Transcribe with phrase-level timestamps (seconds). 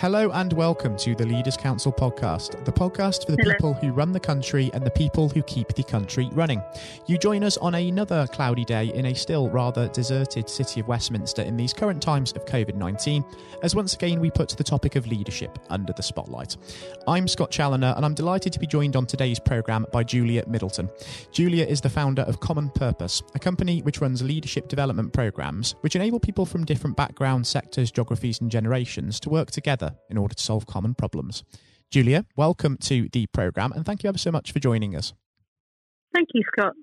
[0.00, 3.52] Hello and welcome to the Leaders Council podcast, the podcast for the Hello.
[3.52, 6.62] people who run the country and the people who keep the country running.
[7.08, 11.42] You join us on another cloudy day in a still rather deserted city of Westminster
[11.42, 13.24] in these current times of COVID 19,
[13.64, 16.56] as once again we put the topic of leadership under the spotlight.
[17.08, 20.90] I'm Scott Challoner and I'm delighted to be joined on today's programme by Julia Middleton.
[21.32, 25.96] Julia is the founder of Common Purpose, a company which runs leadership development programmes which
[25.96, 30.42] enable people from different backgrounds, sectors, geographies, and generations to work together in order to
[30.42, 31.44] solve common problems.
[31.90, 35.14] Julia, welcome to the programme and thank you ever so much for joining us.
[36.14, 36.74] Thank you, Scott.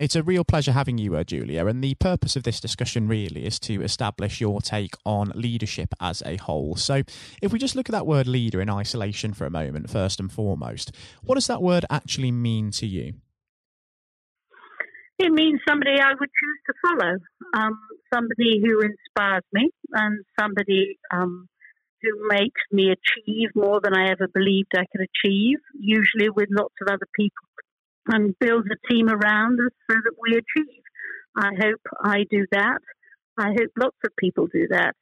[0.00, 1.66] It's a real pleasure having you, uh, Julia.
[1.66, 6.22] And the purpose of this discussion really is to establish your take on leadership as
[6.26, 6.74] a whole.
[6.74, 7.02] So,
[7.40, 10.32] if we just look at that word leader in isolation for a moment, first and
[10.32, 13.14] foremost, what does that word actually mean to you?
[15.18, 17.16] It means somebody I would choose to follow,
[17.54, 17.78] um,
[18.12, 21.46] somebody who inspires me, and somebody um,
[22.02, 26.74] who makes me achieve more than I ever believed I could achieve, usually with lots
[26.80, 27.46] of other people,
[28.08, 30.82] and builds a team around us so that we achieve.
[31.36, 32.78] I hope I do that.
[33.38, 34.94] I hope lots of people do that.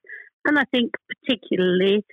[0.44, 2.04] And I think, particularly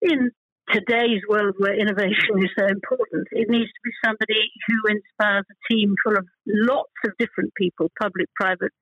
[0.00, 0.30] in
[0.70, 5.72] today's world where innovation is so important, it needs to be somebody who inspires a
[5.72, 8.72] team full of lots of different people public, private,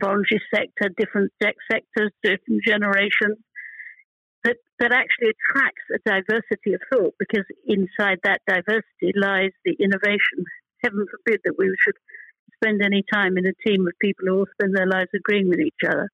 [0.00, 3.38] voluntary sector, different sec- sectors, different generations.
[4.44, 10.44] That, that actually attracts a diversity of thought because inside that diversity lies the innovation.
[10.82, 11.96] Heaven forbid that we should
[12.56, 15.60] spend any time in a team of people who all spend their lives agreeing with
[15.60, 16.10] each other.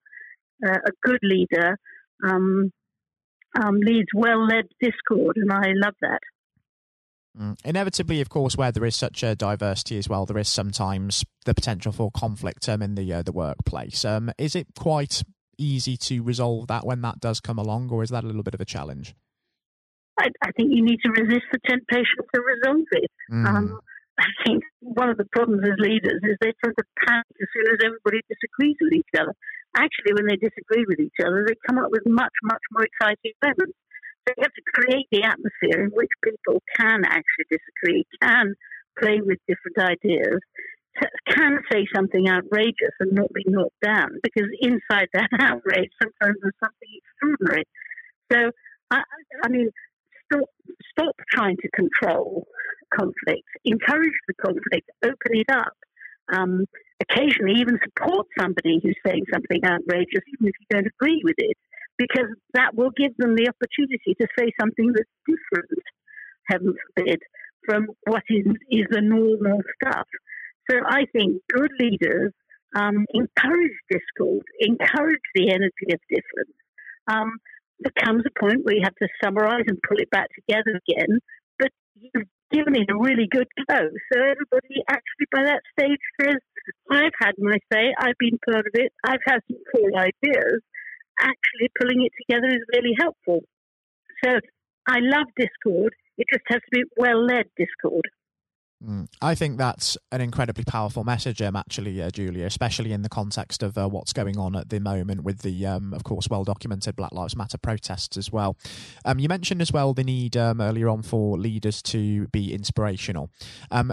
[0.64, 1.76] Uh, a good leader
[2.24, 2.70] um,
[3.60, 6.20] um, leads well led discord, and I love that.
[7.38, 7.56] Mm.
[7.64, 11.54] Inevitably, of course, where there is such a diversity as well, there is sometimes the
[11.54, 14.04] potential for conflict um, in the uh, the workplace.
[14.04, 15.22] Um, is it quite
[15.60, 18.54] easy to resolve that when that does come along, or is that a little bit
[18.54, 19.14] of a challenge?
[20.18, 23.10] I, I think you need to resist the temptation to resolve it.
[23.30, 23.46] Mm.
[23.46, 23.80] Um,
[24.18, 27.72] I think one of the problems as leaders is they tend to panic as soon
[27.72, 29.32] as everybody disagrees with each other.
[29.76, 33.32] Actually, when they disagree with each other, they come up with much, much more exciting
[33.40, 33.78] moments.
[34.28, 38.52] So you have to create the atmosphere in which people can actually disagree, can
[39.00, 40.40] play with different ideas,
[41.28, 46.60] can say something outrageous and not be knocked down, because inside that outrage sometimes there's
[46.62, 47.64] something extraordinary.
[48.32, 48.50] So,
[48.90, 49.02] I,
[49.44, 49.70] I mean,
[50.26, 50.48] stop,
[50.92, 52.46] stop trying to control
[52.94, 55.74] conflict, encourage the conflict, open it up.
[56.32, 56.64] Um,
[57.00, 61.56] occasionally, even support somebody who's saying something outrageous, even if you don't agree with it,
[61.98, 65.82] because that will give them the opportunity to say something that's different,
[66.48, 67.20] heaven forbid,
[67.66, 70.06] from what is, is the normal stuff.
[70.70, 72.32] So I think good leaders
[72.76, 76.56] um, encourage discord, encourage the energy of difference.
[77.10, 77.38] Um,
[77.80, 81.18] there comes a point where you have to summarize and pull it back together again,
[81.58, 83.80] but you've given it a really good go.
[84.12, 86.38] So everybody actually by that stage says,
[86.90, 90.60] I've had my say, I've been part of it, I've had some cool ideas.
[91.18, 93.40] Actually, pulling it together is really helpful.
[94.24, 94.38] So
[94.86, 95.94] I love Discord.
[96.16, 98.06] It just has to be well led Discord.
[98.84, 99.08] Mm.
[99.20, 103.62] I think that's an incredibly powerful message, um, actually, uh, Julia, especially in the context
[103.62, 106.96] of uh, what's going on at the moment with the, um, of course, well documented
[106.96, 108.56] Black Lives Matter protests as well.
[109.04, 113.30] Um, you mentioned as well the need um, earlier on for leaders to be inspirational.
[113.70, 113.92] Um,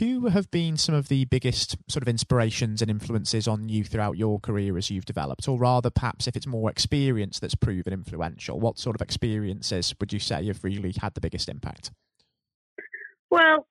[0.00, 4.16] who have been some of the biggest sort of inspirations and influences on you throughout
[4.16, 5.48] your career as you've developed?
[5.48, 10.12] Or rather, perhaps if it's more experience that's proven influential, what sort of experiences would
[10.12, 11.92] you say have really had the biggest impact?
[13.30, 13.66] Well,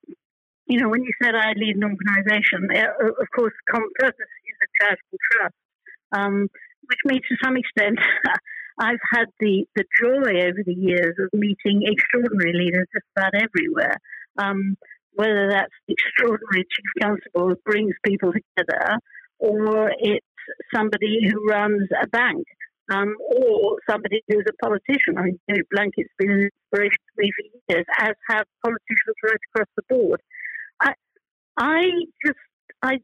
[0.68, 4.58] you know, when you said I lead an organisation, uh, of course, Common Purpose is
[4.64, 5.56] a charitable trust,
[6.12, 6.48] um,
[6.88, 8.00] which means to some extent
[8.80, 13.96] I've had the, the joy over the years of meeting extraordinary leaders just about everywhere.
[14.38, 14.76] Um,
[15.16, 19.00] whether that's extraordinary chief constable who brings people together,
[19.40, 20.26] or it's
[20.74, 22.46] somebody who runs a bank,
[22.92, 25.18] um, or somebody who's a politician.
[25.18, 29.40] I mean, David Blunkett's been an inspiration to me for years, as have politicians right
[29.54, 30.22] across the board.
[30.82, 30.94] I,
[31.58, 31.84] I
[32.26, 32.38] just,
[32.82, 33.00] I,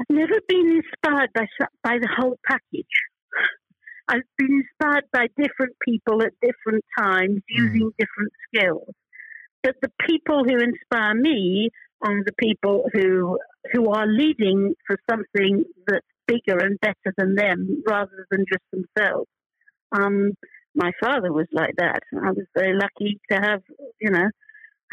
[0.00, 1.46] I've never been inspired by
[1.82, 2.86] by the whole package.
[4.08, 8.94] I've been inspired by different people at different times using different skills.
[9.62, 11.70] But the people who inspire me
[12.02, 13.38] are the people who
[13.72, 19.28] who are leading for something that's bigger and better than them, rather than just themselves.
[19.92, 20.32] Um,
[20.74, 22.00] my father was like that.
[22.22, 23.62] I was very lucky to have,
[24.00, 24.28] you know,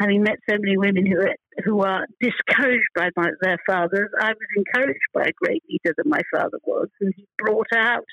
[0.00, 4.10] having met so many women who are, who are discouraged by my, their fathers.
[4.18, 8.06] I was encouraged by a great leader that my father was, and he brought out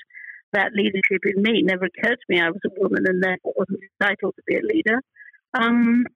[0.52, 1.60] that leadership in me.
[1.60, 4.56] It never occurred to me I was a woman and therefore wasn't entitled to be
[4.56, 5.00] a leader.
[5.54, 6.06] Um,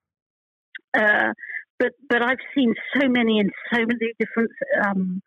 [0.97, 1.33] uh,
[1.79, 4.51] but but I've seen so many in so many different
[4.83, 5.21] um,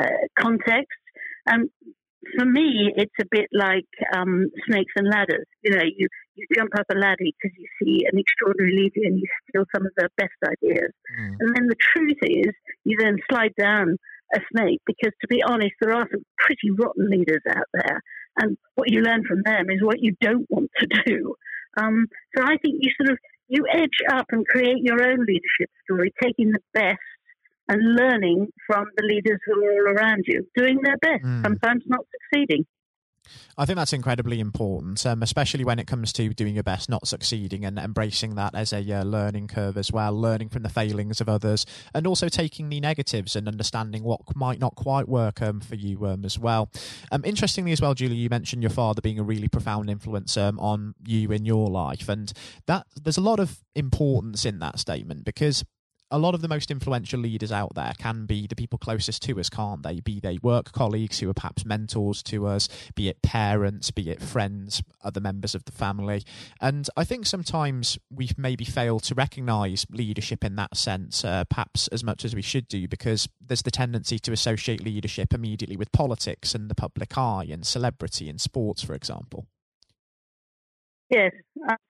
[0.00, 1.02] uh, contexts.
[1.46, 1.68] And
[2.38, 5.46] for me, it's a bit like um, snakes and ladders.
[5.62, 9.18] You know, you, you jump up a ladder because you see an extraordinary leader and
[9.18, 10.92] you steal some of their best ideas.
[11.20, 11.36] Mm.
[11.40, 12.52] And then the truth is,
[12.84, 13.96] you then slide down
[14.34, 18.02] a snake because, to be honest, there are some pretty rotten leaders out there.
[18.38, 21.34] And what you learn from them is what you don't want to do.
[21.76, 22.06] Um,
[22.36, 23.18] so I think you sort of
[23.48, 26.98] you edge up and create your own leadership story, taking the best
[27.68, 31.42] and learning from the leaders who are all around you, doing their best, mm.
[31.42, 32.64] sometimes not succeeding.
[33.56, 37.06] I think that's incredibly important, um, especially when it comes to doing your best, not
[37.06, 41.20] succeeding, and embracing that as a uh, learning curve as well, learning from the failings
[41.20, 41.64] of others,
[41.94, 46.04] and also taking the negatives and understanding what might not quite work um, for you
[46.06, 46.70] um, as well.
[47.12, 50.58] Um, interestingly, as well, Julie, you mentioned your father being a really profound influence um,
[50.58, 52.32] on you in your life, and
[52.66, 55.64] that there's a lot of importance in that statement because
[56.14, 59.40] a lot of the most influential leaders out there can be the people closest to
[59.40, 59.98] us, can't they?
[59.98, 64.22] Be they work colleagues who are perhaps mentors to us, be it parents, be it
[64.22, 66.22] friends, other members of the family.
[66.60, 71.88] And I think sometimes we maybe fail to recognise leadership in that sense, uh, perhaps
[71.88, 75.90] as much as we should do, because there's the tendency to associate leadership immediately with
[75.90, 79.46] politics and the public eye and celebrity and sports, for example.
[81.10, 81.32] Yes,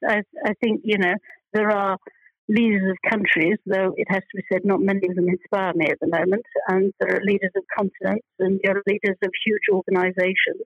[0.09, 1.15] I, I think, you know,
[1.53, 1.99] there are
[2.49, 5.87] leaders of countries, though it has to be said, not many of them inspire me
[5.87, 6.45] at the moment.
[6.69, 10.65] And there are leaders of continents and there are leaders of huge organizations.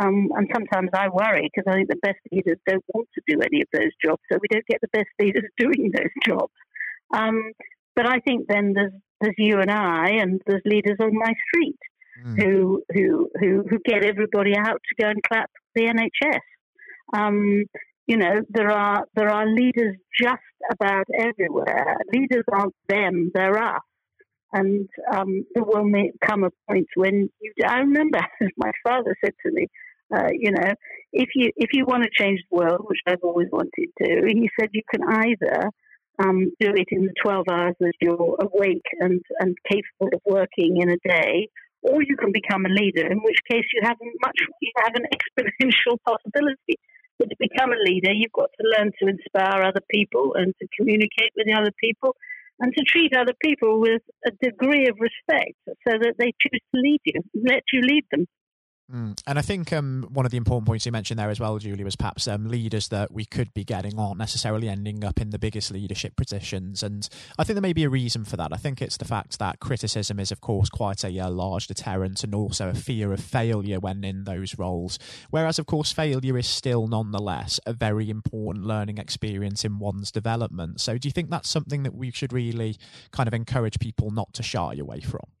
[0.00, 3.40] Um, and sometimes I worry because I think the best leaders don't want to do
[3.40, 6.52] any of those jobs, so we don't get the best leaders doing those jobs.
[7.12, 7.52] Um,
[7.96, 11.78] but I think then there's there's you and I, and there's leaders on my street
[12.24, 12.40] mm.
[12.40, 16.40] who who who who get everybody out to go and clap the NHS.
[17.12, 17.64] Um,
[18.08, 20.40] you know, there are there are leaders just
[20.72, 21.98] about everywhere.
[22.12, 23.82] Leaders aren't them; they're us.
[24.50, 25.84] And um, there will
[26.24, 27.52] come a point when you.
[27.66, 28.20] I remember
[28.56, 29.66] my father said to me,
[30.12, 30.72] uh, you know,
[31.12, 34.48] if you if you want to change the world, which I've always wanted to, he
[34.58, 35.70] said you can either
[36.18, 40.78] um, do it in the twelve hours that you're awake and and capable of working
[40.80, 41.50] in a day,
[41.82, 45.04] or you can become a leader, in which case you have much you have an
[45.14, 46.78] exponential possibility.
[47.18, 50.68] But to become a leader, you've got to learn to inspire other people and to
[50.78, 52.14] communicate with the other people
[52.60, 56.80] and to treat other people with a degree of respect so that they choose to
[56.80, 58.26] lead you, let you lead them.
[58.92, 59.20] Mm.
[59.26, 61.84] And I think um, one of the important points you mentioned there as well, Julie,
[61.84, 65.38] was perhaps um, leaders that we could be getting aren't necessarily ending up in the
[65.38, 66.82] biggest leadership positions.
[66.82, 67.06] And
[67.38, 68.50] I think there may be a reason for that.
[68.50, 72.24] I think it's the fact that criticism is, of course, quite a uh, large deterrent
[72.24, 74.98] and also a fear of failure when in those roles.
[75.28, 80.80] Whereas, of course, failure is still nonetheless a very important learning experience in one's development.
[80.80, 82.78] So, do you think that's something that we should really
[83.10, 85.37] kind of encourage people not to shy away from?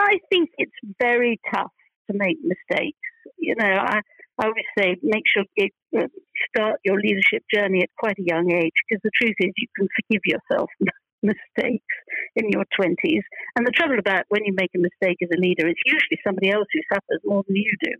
[0.00, 1.72] I think it's very tough
[2.10, 2.98] to make mistakes.
[3.38, 4.00] You know, I,
[4.38, 5.68] I always say make sure you
[5.98, 6.06] uh,
[6.48, 9.88] start your leadership journey at quite a young age because the truth is you can
[10.00, 10.70] forgive yourself
[11.22, 11.94] mistakes
[12.36, 13.24] in your 20s.
[13.56, 16.50] And the trouble about when you make a mistake as a leader, it's usually somebody
[16.50, 17.92] else who suffers more than you do.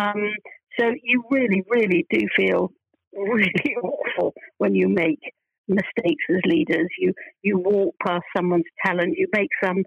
[0.00, 0.32] Um,
[0.78, 2.72] so you really, really do feel
[3.16, 5.20] really awful when you make
[5.68, 6.88] mistakes as leaders.
[6.98, 7.12] You
[7.42, 9.82] you walk past someone's talent, you make some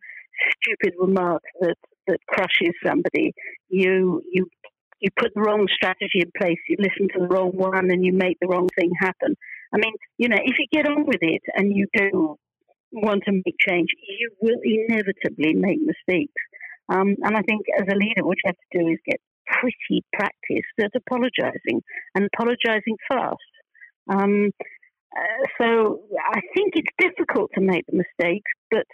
[0.62, 1.76] stupid remark that,
[2.08, 3.34] that crushes somebody.
[3.70, 4.48] You you
[5.00, 8.14] you put the wrong strategy in place, you listen to the wrong one, and you
[8.14, 9.36] make the wrong thing happen.
[9.74, 12.38] I mean, you know, if you get on with it and you do
[12.92, 16.42] want to make change, you will inevitably make mistakes.
[16.90, 20.04] Um, and I think as a leader, what you have to do is get pretty
[20.14, 21.82] practiced at apologizing
[22.16, 23.38] and apologizing fast.
[24.10, 24.50] Um,
[25.16, 28.86] uh, so I think it's difficult to make the mistakes, but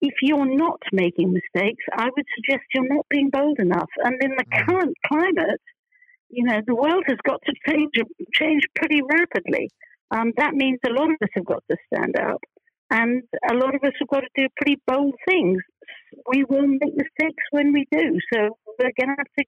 [0.00, 3.88] if you're not making mistakes, I would suggest you're not being bold enough.
[4.04, 4.66] And in the mm.
[4.66, 5.60] current climate,
[6.28, 7.92] you know, the world has got to change
[8.34, 9.70] change pretty rapidly.
[10.10, 12.40] Um, that means a lot of us have got to stand up,
[12.90, 15.58] and a lot of us have got to do pretty bold things.
[16.28, 19.44] We will make mistakes when we do, so we're going to have to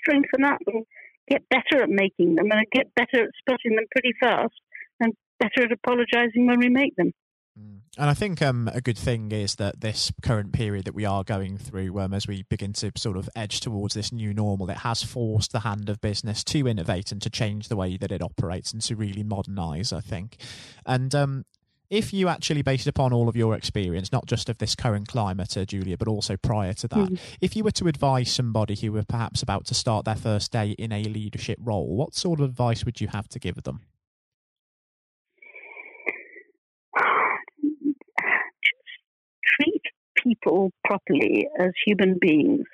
[0.00, 0.84] strengthen up and
[1.28, 4.52] get better at making them, and get better at spotting them pretty fast,
[5.00, 7.12] and better at apologizing when we make them.
[7.98, 11.24] And I think um, a good thing is that this current period that we are
[11.24, 14.78] going through, um, as we begin to sort of edge towards this new normal, it
[14.78, 18.22] has forced the hand of business to innovate and to change the way that it
[18.22, 19.92] operates and to really modernise.
[19.92, 20.36] I think,
[20.86, 21.44] and um,
[21.90, 25.56] If you actually, based upon all of your experience, not just of this current climate,
[25.56, 27.18] uh, Julia, but also prior to that, mm.
[27.40, 30.70] if you were to advise somebody who were perhaps about to start their first day
[30.78, 33.80] in a leadership role, what sort of advice would you have to give them?
[39.44, 39.82] Treat
[40.22, 42.64] people properly as human beings.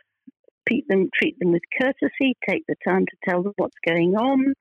[0.69, 2.37] Treat them, treat them with courtesy.
[2.49, 4.55] Take the time to tell them what's going on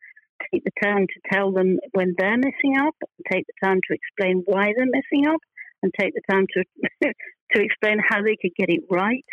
[0.52, 2.96] take the time to tell them when they're messing up,
[3.32, 5.40] take the time to explain why they're messing up,
[5.82, 6.64] and take the time to
[7.54, 9.26] to explain how they could get it right.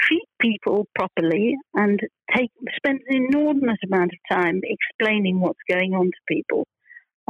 [0.00, 2.00] Treat people properly and
[2.34, 6.66] take spend an inordinate amount of time explaining what's going on to people,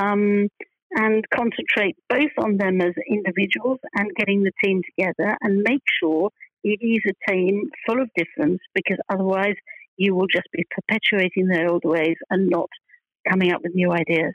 [0.01, 0.49] um,
[0.95, 6.31] and concentrate both on them as individuals and getting the team together, and make sure
[6.65, 9.55] it is a team full of difference because otherwise
[9.97, 12.69] you will just be perpetuating their old ways and not
[13.29, 14.35] coming up with new ideas.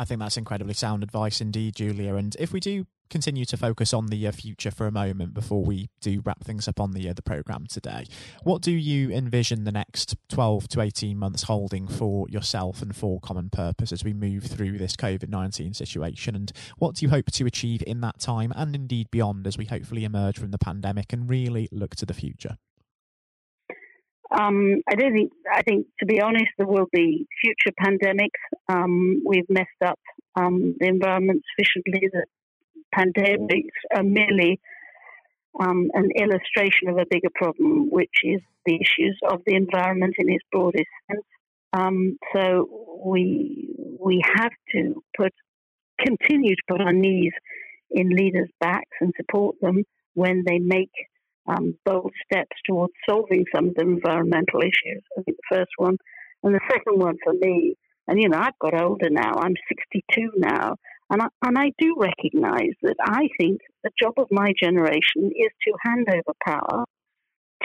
[0.00, 2.14] I think that's incredibly sound advice indeed, Julia.
[2.14, 5.62] And if we do continue to focus on the uh, future for a moment before
[5.62, 8.06] we do wrap things up on the uh, the program today,
[8.42, 13.20] what do you envision the next twelve to eighteen months holding for yourself and for
[13.20, 16.34] Common Purpose as we move through this COVID nineteen situation?
[16.34, 19.66] And what do you hope to achieve in that time and indeed beyond as we
[19.66, 22.56] hopefully emerge from the pandemic and really look to the future?
[24.30, 25.32] Um, I don't think.
[25.52, 28.40] I think, to be honest, there will be future pandemics.
[28.68, 29.98] Um, we've messed up
[30.36, 32.26] um, the environment sufficiently that
[32.94, 34.60] pandemics are merely
[35.58, 40.30] um, an illustration of a bigger problem, which is the issues of the environment in
[40.30, 41.24] its broadest sense.
[41.72, 45.32] Um, so we we have to put
[45.98, 47.32] continue to put our knees
[47.90, 49.84] in leaders' backs and support them
[50.14, 50.90] when they make
[51.46, 55.02] um, bold steps towards solving some of the environmental issues.
[55.18, 55.96] I think the first one.
[56.42, 57.74] And the second one for me,
[58.08, 60.76] and you know, I've got older now, I'm 62 now,
[61.10, 65.50] and I, and I do recognize that I think the job of my generation is
[65.66, 66.84] to hand over power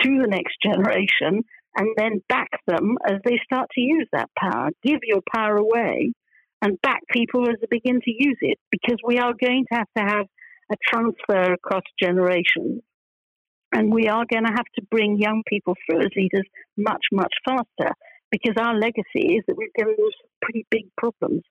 [0.04, 1.44] to the next generation
[1.78, 4.70] and then back them as they start to use that power.
[4.84, 6.12] Give your power away
[6.62, 9.88] and back people as they begin to use it because we are going to have
[9.98, 10.26] to have
[10.72, 12.82] a transfer across generations
[13.76, 16.46] and we are going to have to bring young people through as leaders
[16.78, 17.94] much, much faster
[18.32, 20.10] because our legacy is that we've given them
[20.42, 21.44] pretty big problems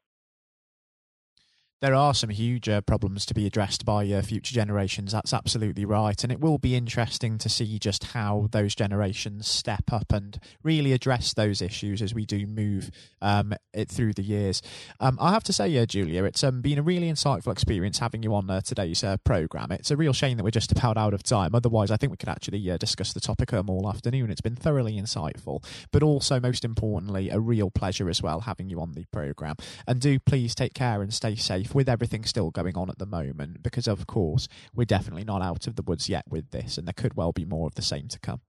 [1.85, 5.13] there are some huge uh, problems to be addressed by uh, future generations.
[5.13, 6.25] That's absolutely right.
[6.25, 10.95] And it will be interesting to see just how those generations step up and really
[10.95, 14.63] address those issues as we do move um, it through the years.
[14.99, 18.23] Um, I have to say, uh, Julia, it's um, been a really insightful experience having
[18.23, 19.71] you on uh, today's uh, programme.
[19.71, 21.55] It's a real shame that we're just about out of time.
[21.55, 24.31] Otherwise, I think we could actually uh, discuss the topic um, all afternoon.
[24.31, 25.63] It's been thoroughly insightful,
[25.93, 29.57] but also, most importantly, a real pleasure as well having you on the programme.
[29.87, 33.07] And do please take care and stay safe with everything still going on at the
[33.07, 36.87] moment, because of course we're definitely not out of the woods yet with this, and
[36.87, 38.41] there could well be more of the same to come.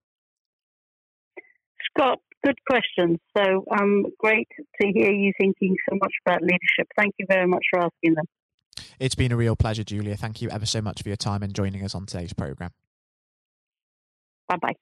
[1.91, 3.19] Scott, good question.
[3.37, 4.47] So um, great
[4.81, 6.87] to hear you thinking so much about leadership.
[6.97, 8.25] Thank you very much for asking them.
[8.99, 10.15] It's been a real pleasure, Julia.
[10.15, 12.71] Thank you ever so much for your time and joining us on today's programme.
[14.47, 14.73] Bye bye.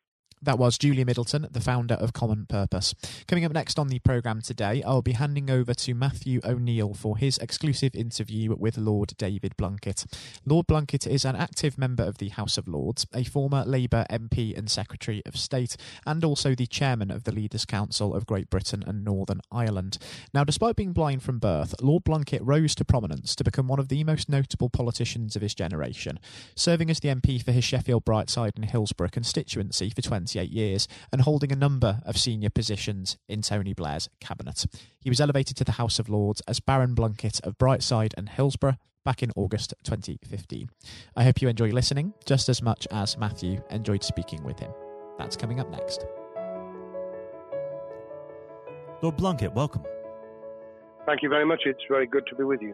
[0.43, 2.93] That was Julia Middleton, the founder of Common Purpose.
[3.29, 7.17] Coming up next on the programme today, I'll be handing over to Matthew O'Neill for
[7.17, 10.05] his exclusive interview with Lord David Blunkett.
[10.45, 14.57] Lord Blunkett is an active member of the House of Lords, a former Labour MP
[14.57, 18.83] and Secretary of State, and also the chairman of the Leaders' Council of Great Britain
[18.85, 19.97] and Northern Ireland.
[20.33, 23.87] Now, despite being blind from birth, Lord Blunkett rose to prominence to become one of
[23.87, 26.19] the most notable politicians of his generation,
[26.53, 30.87] serving as the MP for his Sheffield Brightside and Hillsborough constituency for 20 28 years
[31.11, 34.65] and holding a number of senior positions in Tony Blair's cabinet.
[34.99, 38.77] He was elevated to the House of Lords as Baron Blunkett of Brightside and Hillsborough
[39.05, 40.69] back in August 2015.
[41.15, 44.71] I hope you enjoy listening just as much as Matthew enjoyed speaking with him.
[45.17, 46.05] That's coming up next.
[49.01, 49.83] Lord Blunkett, welcome.
[51.05, 51.61] Thank you very much.
[51.65, 52.73] It's very good to be with you.